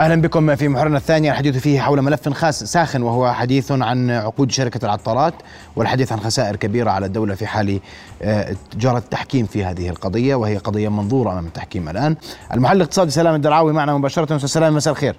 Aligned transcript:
أهلا 0.00 0.22
بكم 0.22 0.56
في 0.56 0.68
محورنا 0.68 0.96
الثاني 0.96 1.30
الحديث 1.30 1.56
فيه 1.56 1.80
حول 1.80 2.02
ملف 2.02 2.28
خاص 2.28 2.64
ساخن 2.64 3.02
وهو 3.02 3.32
حديث 3.32 3.72
عن 3.72 4.10
عقود 4.10 4.50
شركة 4.50 4.84
العطارات 4.84 5.34
والحديث 5.76 6.12
عن 6.12 6.20
خسائر 6.20 6.56
كبيرة 6.56 6.90
على 6.90 7.06
الدولة 7.06 7.34
في 7.34 7.46
حال 7.46 7.80
آه، 8.22 8.56
جرى 8.76 8.96
التحكيم 8.96 9.46
في 9.46 9.64
هذه 9.64 9.88
القضية 9.88 10.34
وهي 10.34 10.56
قضية 10.56 10.88
منظورة 10.88 11.32
أمام 11.32 11.46
التحكيم 11.46 11.88
الآن. 11.88 12.16
المحلل 12.54 12.76
الاقتصادي 12.76 13.10
سلام 13.10 13.34
الدرعاوي 13.34 13.72
معنا 13.72 13.96
مباشرة 13.96 14.36
أستاذ 14.36 14.48
سلام 14.48 14.74
مساء 14.74 14.92
الخير. 14.92 15.16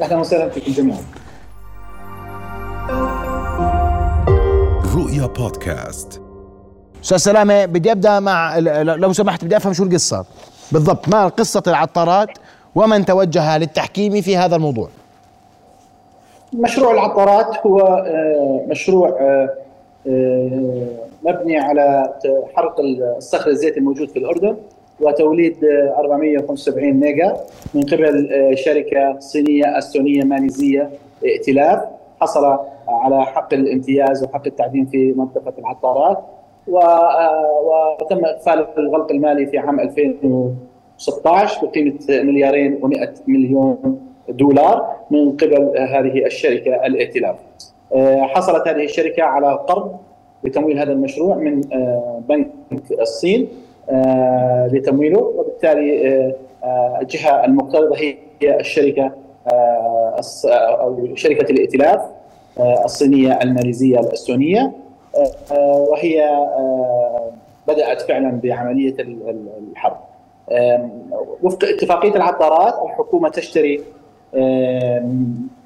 أهلا 0.00 0.16
وسهلا 0.16 0.48
فيكم 0.48 0.72
جميعا. 0.72 1.00
رؤيا 4.94 5.26
بودكاست. 5.26 6.20
أستاذ 7.04 7.16
سلامه 7.16 7.64
بدي 7.64 7.92
أبدأ 7.92 8.20
مع 8.20 8.58
لو 8.82 9.12
سمحت 9.12 9.44
بدي 9.44 9.56
أفهم 9.56 9.72
شو 9.72 9.84
القصة 9.84 10.24
بالضبط 10.72 11.08
ما 11.08 11.28
قصة 11.28 11.62
العطارات 11.66 12.28
ومن 12.74 13.04
توجه 13.04 13.58
للتحكيم 13.58 14.20
في 14.20 14.36
هذا 14.36 14.56
الموضوع. 14.56 14.88
مشروع 16.52 16.92
العطارات 16.92 17.66
هو 17.66 17.80
آه، 17.80 18.64
مشروع 18.68 19.08
آه، 19.08 19.50
آه، 20.06 20.86
مبني 21.22 21.58
على 21.58 22.12
حرق 22.56 22.80
الصخر 23.16 23.50
الزيتي 23.50 23.78
الموجود 23.78 24.08
في 24.08 24.18
الأردن 24.18 24.56
وتوليد 25.00 25.56
475 25.98 26.92
ميجا 26.92 27.36
من 27.74 27.82
قبل 27.82 28.28
شركة 28.54 29.18
صينية 29.18 29.78
أستونية 29.78 30.24
ماليزية 30.24 30.90
إئتلاف. 31.24 31.82
حصل 32.20 32.58
على 32.88 33.24
حق 33.24 33.54
الامتياز 33.54 34.24
وحق 34.24 34.46
التعدين 34.46 34.86
في 34.86 35.12
منطقة 35.12 35.52
العطارات 35.58 36.18
وتم 36.68 38.24
اقفال 38.24 38.66
الغلق 38.78 39.10
المالي 39.10 39.46
في 39.46 39.58
عام 39.58 39.80
2000 39.80 40.54
16 41.02 41.66
بقيمه 41.66 41.98
مليارين 42.08 42.80
و100 42.82 43.08
مليون 43.26 44.00
دولار 44.28 44.96
من 45.10 45.36
قبل 45.36 45.72
هذه 45.78 46.26
الشركة 46.26 46.86
الائتلاف. 46.86 47.36
آه، 47.94 48.22
حصلت 48.22 48.68
هذه 48.68 48.84
الشركة 48.84 49.22
على 49.22 49.52
قرض 49.68 49.96
لتمويل 50.44 50.78
هذا 50.78 50.92
المشروع 50.92 51.36
من 51.36 51.72
آه، 51.72 52.22
بنك 52.28 52.50
الصين 53.00 53.48
آه، 53.90 54.70
لتمويله 54.72 55.18
وبالتالي 55.18 56.34
الجهة 57.00 57.44
المقترضة 57.44 57.96
هي 57.96 58.16
الشركة 58.60 59.12
أو 60.46 61.08
شركة 61.14 61.50
الائتلاف 61.52 62.00
الصينية 62.84 63.38
الماليزية 63.42 64.00
الأستونية 64.00 64.72
وهي 65.90 66.46
بدأت 67.68 68.02
فعلا 68.02 68.40
بعملية 68.42 68.94
الحرب. 68.98 70.11
وفق 71.42 71.64
اتفاقية 71.64 72.14
العطارات 72.16 72.74
الحكومة 72.84 73.28
تشتري 73.28 73.84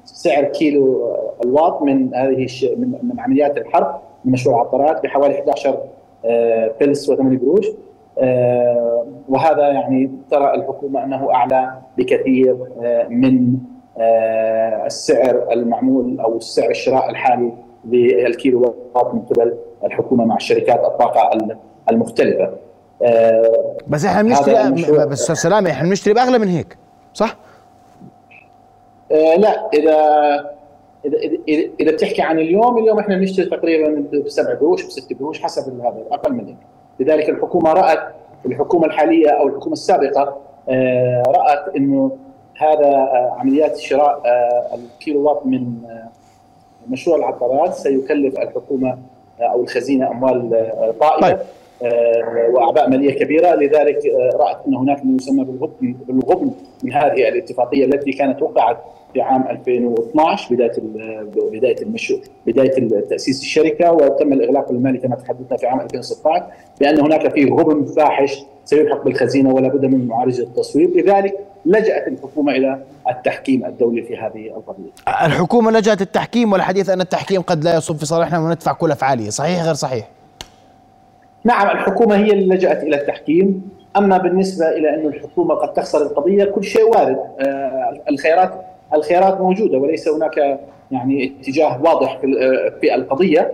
سعر 0.05 0.43
كيلو 0.43 1.15
الواط 1.43 1.81
من 1.81 2.15
هذه 2.15 2.47
من 2.77 3.19
عمليات 3.19 3.57
الحرب 3.57 3.99
من 4.25 4.31
مشروع 4.31 4.61
العطارات 4.61 5.03
بحوالي 5.03 5.39
11 5.39 5.77
آه، 6.25 6.71
بلس 6.81 7.11
و8 7.11 7.41
قروش. 7.41 7.67
وهذا 9.29 9.67
يعني 9.67 10.11
ترى 10.31 10.53
الحكومة 10.55 11.03
أنه 11.03 11.33
أعلى 11.33 11.73
بكثير 11.97 12.57
آه، 12.81 13.07
من 13.07 13.57
آه، 13.97 14.85
السعر 14.85 15.47
المعمول 15.51 16.19
أو 16.19 16.37
السعر 16.37 16.69
الشراء 16.69 17.09
الحالي 17.09 17.53
للكيلو 17.85 18.75
واط 18.95 19.13
من 19.13 19.19
قبل 19.19 19.57
الحكومة 19.83 20.25
مع 20.25 20.37
شركات 20.37 20.85
الطاقة 20.85 21.37
المختلفة. 21.91 22.51
آه، 23.03 23.77
بس 23.87 24.05
إحنا 24.05 24.21
بنشتري 24.21 25.05
بس 25.05 25.31
سلامة 25.31 25.71
إحنا 25.71 25.89
بنشتري 25.89 26.13
بأغلى 26.13 26.37
من 26.39 26.47
هيك 26.47 26.77
صح؟ 27.13 27.35
آه 29.11 29.35
لا 29.35 29.69
إذا 29.73 29.97
إذا 31.05 31.67
إذا 31.79 31.91
بتحكي 31.91 32.21
عن 32.21 32.39
اليوم 32.39 32.77
اليوم 32.77 32.99
إحنا 32.99 33.15
بنشتري 33.17 33.45
تقريبا 33.45 34.03
بسبع 34.25 34.53
قروش 34.53 34.85
بست 34.85 35.13
قروش 35.19 35.41
حسب 35.41 35.81
هذا 35.81 36.03
أقل 36.11 36.33
من 36.33 36.47
هيك 36.47 36.57
لذلك 36.99 37.29
الحكومة 37.29 37.73
رأت 37.73 37.99
الحكومة 38.45 38.85
الحالية 38.85 39.29
أو 39.29 39.47
الحكومة 39.47 39.73
السابقة 39.73 40.37
آه 40.69 41.23
رأت 41.27 41.75
إنه 41.75 42.17
هذا 42.57 42.87
آه 42.87 43.35
عمليات 43.39 43.77
شراء 43.77 44.21
آه 44.25 44.75
الكيلو 44.75 45.21
وات 45.21 45.45
من 45.45 45.73
آه 45.89 46.09
مشروع 46.89 47.17
العقارات 47.17 47.73
سيكلف 47.73 48.39
الحكومة 48.39 48.97
آه، 49.39 49.43
أو 49.43 49.63
الخزينة 49.63 50.11
أموال 50.11 50.53
آه، 50.53 50.93
طائلة 50.99 51.27
طيب. 51.27 51.39
آه، 51.83 52.49
وأعباء 52.51 52.89
مالية 52.89 53.19
كبيرة. 53.19 53.55
لذلك 53.55 53.97
آه، 54.05 54.37
رأت 54.37 54.57
أن 54.67 54.75
هناك 54.75 55.05
ما 55.05 55.15
يسمى 55.15 55.43
بالغبن 55.43 55.95
بالغبن 56.07 56.51
من 56.83 56.93
هذه 56.93 57.29
الاتفاقية 57.29 57.85
التي 57.85 58.11
كانت 58.11 58.41
وقعت 58.41 58.77
في 59.13 59.21
عام 59.21 59.47
2012 59.49 60.55
بداية 60.55 60.71
بداية 61.51 61.81
المشروع 61.81 62.19
بداية 62.47 62.89
تأسيس 63.09 63.41
الشركة. 63.41 63.91
وتم 63.91 64.33
الإغلاق 64.33 64.71
المالي 64.71 64.97
كما 64.97 65.15
تحدثنا 65.15 65.57
في 65.57 65.67
عام 65.67 65.79
2016 65.79 66.43
لأن 66.81 66.99
هناك 66.99 67.33
في 67.33 67.45
غبن 67.45 67.85
فاحش 67.85 68.43
سيلحق 68.65 69.03
بالخزينة 69.03 69.53
ولا 69.53 69.67
بد 69.67 69.85
من 69.85 70.07
معالجة 70.07 70.41
التصوير 70.41 70.89
لذلك 70.89 71.39
لجأت 71.65 72.07
الحكومة 72.07 72.51
إلى 72.51 72.83
التحكيم 73.09 73.65
الدولي 73.65 74.01
في 74.01 74.17
هذه 74.17 74.47
القضية. 74.47 74.89
الحكومة 75.25 75.71
لجأت 75.71 76.01
التحكيم 76.01 76.53
والحديث 76.53 76.89
أن 76.89 77.01
التحكيم 77.01 77.41
قد 77.41 77.63
لا 77.63 77.77
يصب 77.77 77.97
في 77.97 78.05
صالحنا 78.05 78.39
وندفع 78.39 78.73
كل 78.73 78.91
أفعاله. 78.91 79.29
صحيح 79.29 79.63
غير 79.63 79.73
صحيح؟ 79.73 80.16
نعم 81.47 81.77
الحكومة 81.77 82.15
هي 82.15 82.31
اللي 82.31 82.55
لجأت 82.55 82.83
إلى 82.83 82.95
التحكيم. 82.95 83.69
أما 83.97 84.17
بالنسبة 84.17 84.69
إلى 84.69 84.95
أن 84.95 85.05
الحكومة 85.05 85.55
قد 85.55 85.73
تخسر 85.73 86.01
القضية 86.01 86.43
كل 86.45 86.63
شيء 86.63 86.89
وارد. 86.89 87.17
آه، 87.39 87.93
الخيارات 88.09 88.51
الخيارات 88.93 89.41
موجودة 89.41 89.77
وليس 89.77 90.07
هناك 90.07 90.59
يعني 90.91 91.33
اتجاه 91.41 91.81
واضح 91.83 92.17
في 92.81 92.95
القضية. 92.95 93.51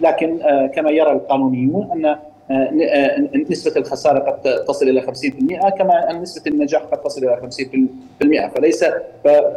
لكن 0.00 0.42
آه، 0.42 0.66
كما 0.66 0.90
يرى 0.90 1.12
القانونيون 1.12 1.88
أن 1.92 2.16
آه، 2.50 3.28
نسبة 3.50 3.80
الخسارة 3.80 4.18
قد 4.18 4.64
تصل 4.64 4.88
إلى 4.88 5.02
50% 5.02 5.70
كما 5.78 6.10
أن 6.10 6.22
نسبة 6.22 6.50
النجاح 6.50 6.82
قد 6.82 7.02
تصل 7.02 7.24
إلى 7.24 7.36
50% 7.36 8.48
فليس 8.54 8.84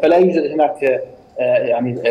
فلا 0.01 0.17
يوجد 0.17 0.51
هناك 0.51 1.01
يعني 1.39 2.01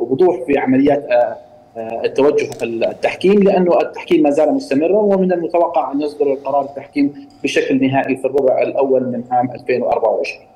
وضوح 0.00 0.42
في 0.46 0.58
عمليات 0.58 1.04
آه، 1.04 1.36
التوجه 1.76 2.50
التحكيم 2.62 3.42
لأنه 3.42 3.80
التحكيم 3.80 4.22
ما 4.22 4.30
زال 4.30 4.54
مستمرا 4.54 4.98
ومن 4.98 5.32
المتوقع 5.32 5.92
أن 5.92 6.00
يصدر 6.00 6.32
القرار 6.32 6.64
التحكيم 6.64 7.28
بشكل 7.42 7.86
نهائي 7.86 8.16
في 8.16 8.24
الربع 8.24 8.62
الأول 8.62 9.02
من 9.02 9.24
عام 9.30 9.50
2024 9.50 10.46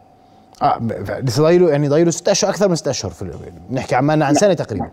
آه 0.63 0.79
ضايله 1.39 1.71
يعني 1.71 1.89
ضايله 1.89 2.11
ست 2.11 2.29
اشهر 2.29 2.51
أكثر 2.51 2.69
من 2.69 2.75
ست 2.75 2.89
أشهر 2.89 3.11
في 3.11 3.33
بنحكي 3.71 3.95
عمالنا 3.95 4.25
عن 4.25 4.35
سنة 4.35 4.55
تقريبا. 4.55 4.91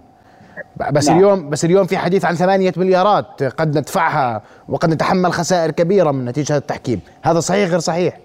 بس 0.91 1.07
نعم. 1.07 1.17
اليوم 1.17 1.49
بس 1.49 1.65
اليوم 1.65 1.85
في 1.85 1.97
حديث 1.97 2.25
عن 2.25 2.35
ثمانية 2.35 2.73
مليارات 2.77 3.43
قد 3.43 3.77
ندفعها 3.77 4.41
وقد 4.69 4.89
نتحمل 4.89 5.33
خسائر 5.33 5.71
كبيرة 5.71 6.11
من 6.11 6.25
نتيجة 6.25 6.57
التحكيم. 6.57 7.01
هذا 7.21 7.39
صحيح 7.39 7.69
غير 7.69 7.79
صحيح؟ 7.79 8.17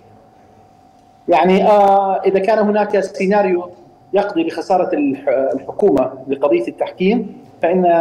يعني 1.28 1.64
آه 1.64 2.22
إذا 2.26 2.38
كان 2.38 2.58
هناك 2.58 3.00
سيناريو 3.00 3.70
يقضي 4.12 4.44
بخسارة 4.44 4.90
الحكومة 5.54 6.12
لقضية 6.28 6.68
التحكيم 6.68 7.45
فإن 7.66 7.86
آه، 7.86 8.00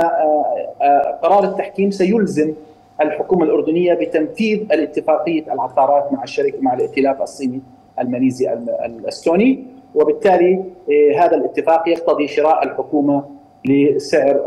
آه، 0.81 1.19
قرار 1.23 1.43
التحكيم 1.43 1.91
سيلزم 1.91 2.53
الحكومة 3.01 3.43
الأردنية 3.43 3.93
بتنفيذ 3.93 4.59
الاتفاقية 4.71 5.53
العطارات 5.53 6.13
مع 6.13 6.23
الشركة 6.23 6.57
مع 6.61 6.73
الائتلاف 6.73 7.21
الصيني 7.21 7.61
الماليزي 7.99 8.53
الاستوني 8.85 9.63
وبالتالي 9.95 10.63
آه، 10.89 11.19
هذا 11.19 11.35
الاتفاق 11.35 11.89
يقتضي 11.89 12.27
شراء 12.27 12.63
الحكومة 12.63 13.23
لسعر 13.65 14.41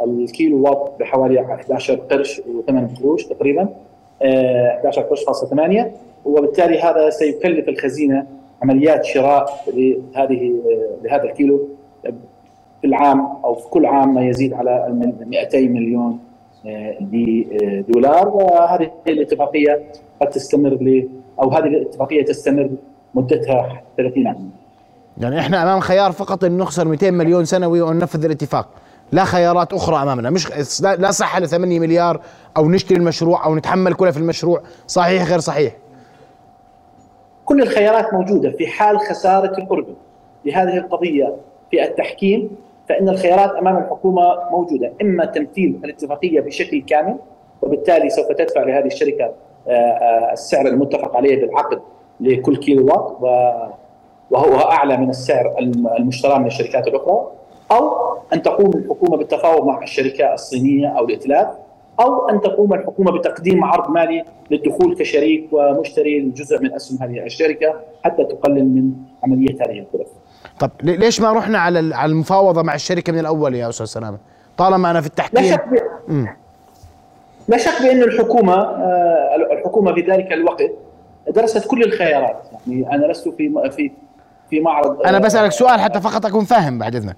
الكيلو 0.00 0.62
وات 0.62 0.92
بحوالي 1.00 1.40
11 1.40 1.94
قرش 1.94 2.40
و8 2.40 3.00
قروش 3.00 3.24
تقريبا 3.26 3.68
11 4.22 5.02
قرش 5.02 5.24
فاصلة 5.24 5.50
8 5.50 5.92
وبالتالي 6.24 6.80
هذا 6.80 7.10
سيكلف 7.10 7.68
الخزينة 7.68 8.26
عمليات 8.62 9.04
شراء 9.04 9.64
لهذه 9.74 10.52
لهذا 11.02 11.24
الكيلو. 11.24 11.68
في 12.80 12.86
العام 12.86 13.20
أو 13.20 13.54
في 13.54 13.68
كل 13.68 13.86
عام 13.86 14.14
ما 14.14 14.28
يزيد 14.28 14.54
على 14.54 14.86
200 15.26 15.58
مليون 15.68 16.18
آه، 16.66 17.84
دولار. 17.88 18.28
وهذه 18.28 18.90
الاتفاقية 19.08 19.82
قد 20.20 20.28
تستمر 20.28 20.70
ل 20.70 21.08
أو 21.42 21.50
هذه 21.50 21.64
الاتفاقية 21.64 22.24
تستمر 22.24 22.70
مدتها 23.14 23.82
30 23.96 24.26
عام. 24.26 24.50
يعني 25.18 25.40
إحنا 25.40 25.62
أمام 25.62 25.80
خيار 25.80 26.12
فقط 26.12 26.44
إن 26.44 26.58
نخسر 26.58 26.88
200 26.88 27.10
مليون 27.10 27.44
سنوي 27.44 27.80
وننفذ 27.80 28.24
الاتفاق. 28.24 28.68
لا 29.12 29.24
خيارات 29.24 29.72
أخرى 29.72 30.02
أمامنا. 30.02 30.30
مش 30.30 30.50
لا 30.82 31.10
صحه 31.10 31.40
ل 31.40 31.48
8 31.48 31.80
مليار 31.80 32.20
أو 32.56 32.68
نشتري 32.68 32.98
المشروع 32.98 33.44
أو 33.44 33.56
نتحمل 33.56 33.94
كله 33.94 34.10
في 34.10 34.18
المشروع. 34.18 34.62
صحيح 34.86 35.28
غير 35.28 35.38
صحيح؟ 35.38 35.76
كل 37.44 37.62
الخيارات 37.62 38.14
موجودة 38.14 38.50
في 38.50 38.66
حال 38.66 38.98
خسارة 38.98 39.58
الأردن. 39.58 39.94
لهذه 40.44 40.76
القضية 40.76 41.36
في 41.70 41.84
التحكيم 41.84 42.50
فإن 42.88 43.08
الخيارات 43.08 43.50
أمام 43.50 43.76
الحكومة 43.76 44.50
موجودة. 44.50 44.92
إما 45.02 45.24
تمثيل 45.24 45.80
الاتفاقية 45.84 46.40
بشكل 46.40 46.82
كامل 46.82 47.16
وبالتالي 47.62 48.10
سوف 48.10 48.26
تدفع 48.28 48.62
لهذه 48.62 48.86
الشركة 48.86 49.32
آه، 49.68 49.70
آه، 49.70 50.32
السعر 50.32 50.66
المتفق 50.66 51.16
عليه 51.16 51.40
بالعقد 51.40 51.80
لكل 52.20 52.56
كيلو 52.56 52.86
وات 52.86 53.16
وهو 54.30 54.58
أعلى 54.58 54.96
من 54.96 55.10
السعر 55.10 55.54
المشترى 55.98 56.38
من 56.38 56.46
الشركات 56.46 56.88
الأخرى. 56.88 57.26
أو 57.72 58.16
أن 58.32 58.42
تقوم 58.42 58.70
الحكومة 58.74 59.16
بالتفاوض 59.16 59.66
مع 59.66 59.82
الشركة 59.82 60.34
الصينية 60.34 60.88
أو 60.88 61.04
الائتلاف 61.04 61.48
أو 62.00 62.28
أن 62.28 62.40
تقوم 62.40 62.74
الحكومة 62.74 63.12
بتقديم 63.12 63.64
عرض 63.64 63.90
مالي 63.90 64.24
للدخول 64.50 64.96
كشريك 64.96 65.48
ومشتري 65.52 66.20
لجزء 66.20 66.62
من 66.62 66.74
أسهم 66.74 66.98
هذه 67.02 67.24
الشركة 67.24 67.80
حتى 68.04 68.24
تقلل 68.24 68.64
من 68.64 68.92
عملية 69.24 69.54
هذه 69.54 69.78
الكلف. 69.78 70.08
طب 70.60 70.70
ليش 70.82 71.20
ما 71.20 71.32
رحنا 71.32 71.58
على 71.58 71.94
على 71.94 72.12
المفاوضة 72.12 72.62
مع 72.62 72.74
الشركة 72.74 73.12
من 73.12 73.18
الأول 73.18 73.54
يا 73.54 73.68
أستاذ 73.68 73.86
سلامة؟ 73.86 74.18
طالما 74.56 74.90
أنا 74.90 75.00
في 75.00 75.06
التحكيم. 75.06 75.44
لا 75.44 75.50
شك 75.50 75.64
لا 77.48 77.56
شك 77.56 77.82
بأن 77.82 78.02
الحكومة 78.02 78.54
آه، 78.54 79.36
الحكومة 79.52 79.94
في 79.94 80.00
ذلك 80.00 80.32
الوقت 80.32 80.70
درست 81.30 81.66
كل 81.66 81.82
الخيارات. 81.82 82.42
يعني 82.68 82.94
أنا 82.94 83.06
لست 83.06 83.28
في 83.28 83.70
في 83.76 83.90
في 84.50 84.60
معرض 84.60 85.02
أنا 85.02 85.18
بسألك 85.18 85.52
سؤال 85.52 85.80
حتى 85.80 86.00
فقط 86.00 86.26
أكون 86.26 86.44
فاهم 86.44 86.78
بعد 86.78 86.96
إذنك. 86.96 87.16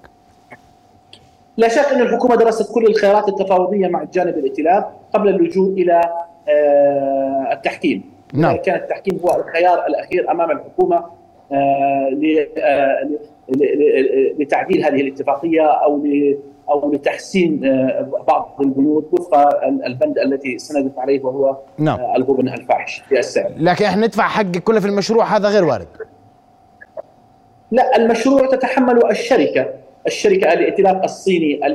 لا 1.57 1.67
شك 1.67 1.85
أن 1.85 2.01
الحكومة 2.01 2.35
درست 2.35 2.73
كل 2.73 2.85
الخيارات 2.85 3.29
التفاوضية 3.29 3.87
مع 3.87 4.01
الجانب 4.01 4.37
الائتلاف 4.37 4.85
قبل 5.13 5.29
اللجوء 5.29 5.73
إلى 5.73 6.01
آه، 6.49 7.53
التحكيم. 7.53 8.11
نعم. 8.33 8.55
كان 8.55 8.75
التحكيم 8.75 9.19
هو 9.23 9.35
الخيار 9.39 9.85
الأخير 9.87 10.31
أمام 10.31 10.51
الحكومة 10.51 10.95
آه، 10.95 11.11
لتعديل 14.39 14.83
هذه 14.83 15.01
الاتفاقية 15.01 15.65
أو 15.65 16.05
أو 16.69 16.91
لتحسين 16.91 17.65
آه، 17.65 18.23
بعض 18.27 18.57
البنود 18.61 19.07
وفق 19.11 19.63
البند 19.65 20.17
التي 20.17 20.57
سندت 20.57 20.99
عليه 20.99 21.21
وهو 21.23 21.57
نعم. 21.77 21.99
الغبن 22.15 22.49
الفاحش 22.49 23.01
في 23.09 23.19
السعر 23.19 23.51
لكن 23.57 23.85
إحنا 23.85 24.05
ندفع 24.05 24.23
حق 24.23 24.51
كله 24.51 24.79
في 24.79 24.87
المشروع 24.87 25.25
هذا 25.25 25.49
غير 25.49 25.63
وارد؟ 25.63 25.87
لا 27.71 27.95
المشروع 27.97 28.45
تتحمل 28.45 29.11
الشركة. 29.11 29.69
الشركة 30.07 30.53
الائتلاف 30.53 31.03
الصيني 31.03 31.67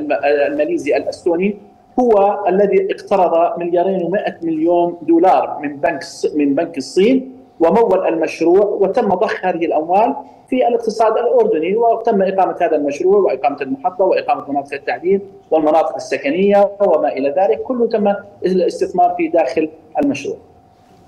الماليزي 0.47 0.97
الأستوني 0.97 1.57
هو 1.99 2.45
الذي 2.47 2.87
اقترض 2.91 3.59
مليارين 3.59 3.99
و100 3.99 4.45
مليون 4.45 4.97
دولار 5.01 5.59
من 5.61 5.77
بنك 5.77 6.03
من 6.35 6.55
بنك 6.55 6.77
الصين 6.77 7.36
ومول 7.59 8.07
المشروع 8.07 8.65
وتم 8.65 9.07
ضخ 9.09 9.45
هذه 9.45 9.65
الأموال 9.65 10.15
في 10.49 10.67
الاقتصاد 10.67 11.17
الأردني 11.17 11.75
وتم 11.75 12.21
إقامة 12.21 12.55
هذا 12.61 12.75
المشروع 12.75 13.17
وإقامة 13.17 13.61
المحطة 13.61 14.03
وإقامة 14.03 14.51
مناطق 14.51 14.73
التعدين 14.73 15.21
والمناطق 15.51 15.95
السكنية 15.95 16.71
وما 16.81 17.07
إلى 17.07 17.29
ذلك 17.29 17.61
كله 17.61 17.87
تم 17.87 18.13
الاستثمار 18.45 19.13
في 19.17 19.27
داخل 19.27 19.69
المشروع. 20.03 20.37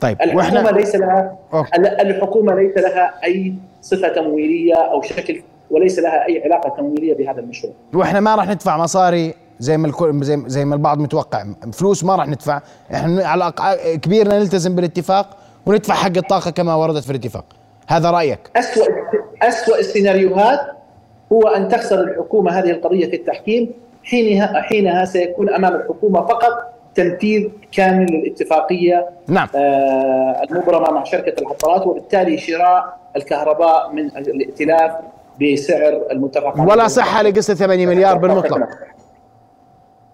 طيب 0.02 0.22
الحكومة 0.22 0.38
وإحنا... 0.38 0.70
ليس 0.70 0.96
لها 0.96 1.38
أوه. 1.54 1.68
الحكومة 1.76 2.56
ليس 2.56 2.78
لها 2.78 3.14
أي 3.24 3.54
صفة 3.82 4.08
تمويلية 4.08 4.76
أو 4.76 5.02
شكل 5.02 5.42
وليس 5.72 6.00
لها 6.00 6.26
أي 6.28 6.44
علاقة 6.44 6.70
تمويلية 6.70 7.14
بهذا 7.14 7.40
المشروع. 7.40 7.74
وإحنا 7.94 8.20
ما 8.20 8.36
راح 8.36 8.50
ندفع 8.50 8.78
مصاري 8.78 9.34
زي 9.60 9.78
ما 9.78 9.88
الكل 9.88 10.24
زي 10.24 10.44
زي 10.48 10.66
ما 10.66 10.76
البعض 10.76 11.00
متوقع 11.00 11.46
فلوس 11.74 12.04
ما 12.04 12.16
راح 12.16 12.28
ندفع 12.28 12.62
إحنا 12.94 13.28
على 13.28 13.54
كبيرنا 14.02 14.40
نلتزم 14.40 14.76
بالاتفاق 14.76 15.38
وندفع 15.70 15.94
حق 15.94 16.18
الطاقة 16.18 16.52
كما 16.52 16.76
وردت 16.76 17.04
في 17.04 17.10
الاتفاق. 17.10 17.46
هذا 17.88 18.12
رأيك؟ 18.12 18.40
اسوء 18.56 18.88
اسوء 19.42 19.80
السيناريوهات 19.80 20.60
هو 21.32 21.42
أن 21.42 21.68
تخسر 21.68 22.00
الحكومة 22.00 22.52
هذه 22.52 22.72
القضية 22.72 23.10
في 23.10 23.16
التحكيم. 23.16 23.72
حينها 24.04 24.62
حينها 24.62 25.06
سيكون 25.06 25.50
أمام 25.50 25.76
الحكومة 25.76 26.22
فقط 26.22 26.74
تنفيذ 26.96 27.50
كامل 27.72 28.12
للاتفاقية 28.12 29.10
نعم. 29.28 29.48
آه 29.56 30.44
المبرمة 30.50 30.92
مع 30.92 31.04
شركة 31.04 31.42
العطارات 31.42 31.88
وبالتالي 31.88 32.38
شراء 32.38 32.98
الكهرباء 33.16 33.92
من 33.92 34.08
الائتلاف 34.18 34.92
بسعر 35.42 36.02
المتفق 36.12 36.60
ولا 36.60 36.88
صحة 36.88 37.22
لقصة 37.22 37.54
8 37.54 37.86
مليار 37.86 38.18
بالمطلق. 38.18 38.70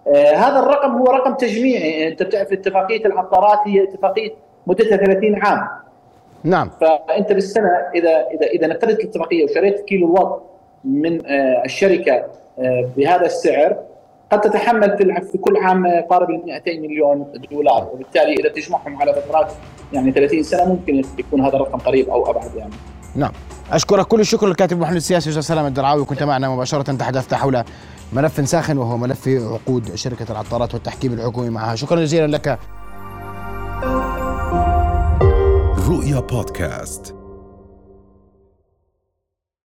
آه 0.08 0.36
هذا 0.36 0.60
الرقم 0.60 0.92
هو 0.92 1.06
رقم 1.06 1.34
تجميعي. 1.34 2.08
أنت 2.08 2.24
بتعرف 2.24 2.52
اتفاقية 2.52 3.06
العطارات 3.06 3.60
هي 3.66 3.84
اتفاقية 3.84 4.34
مدتها 4.68 4.98
30 4.98 5.36
عام. 5.36 5.68
نعم. 6.44 6.72
فأنت 6.82 7.32
بالسنة 7.32 7.70
إذا 7.96 8.10
إذا 8.10 8.48
إذا 8.48 8.68
نقلت 8.68 9.00
الاتفاقية 9.00 9.44
وشريت 9.44 9.86
كيلو 9.86 10.14
واط 10.14 10.44
من 10.84 11.26
آه 11.26 11.62
الشركة 11.66 12.14
آه 12.60 12.90
بهذا 12.98 13.26
السعر 13.26 13.78
قد 14.32 14.42
تتحمل 14.42 14.98
في 14.98 15.22
في 15.32 15.38
كل 15.38 15.58
عام 15.58 15.88
قارب 16.10 16.30
ال 16.30 16.42
200 16.46 16.72
مليون 16.80 17.26
دولار. 17.52 17.90
وبالتالي 17.94 18.34
إذا 18.34 18.50
تجمعهم 18.50 19.02
على 19.02 19.14
فترات 19.14 19.52
يعني 19.94 20.12
30 20.12 20.44
سنة 20.44 20.66
ممكن 20.66 21.02
يكون 21.20 21.42
هذا 21.42 21.56
الرقم 21.56 21.80
قريب 21.80 22.10
أو 22.10 22.32
أبعد 22.32 22.56
يعني. 22.56 22.74
نعم. 23.16 23.32
أشكرك 23.72 24.06
كل 24.08 24.20
الشكر 24.20 24.48
للكاتب 24.48 24.78
المحلل 24.78 24.98
السياسي 24.98 25.30
أستاذ 25.30 25.42
سلام 25.42 25.66
الدرعاوي 25.66 26.06
كنت 26.06 26.24
معنا 26.24 26.50
مباشرة 26.50 26.96
تحدثت 26.96 27.34
حول 27.34 27.64
ملف 28.14 28.50
ساخن 28.50 28.78
وهو 28.78 28.98
ملف 28.98 29.28
عقود 29.28 29.96
شركة 29.96 30.32
العطارات 30.32 30.74
والتحكيم 30.74 31.14
الحكومي 31.14 31.50
معها. 31.50 31.76
شكرا 31.76 32.02
جزيلا 32.02 32.28
لك. 32.28 32.60
رؤيا 35.86 36.20
بودكاست 36.20 37.16